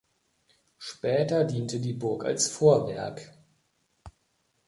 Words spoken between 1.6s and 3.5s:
die Burg als Vorwerk.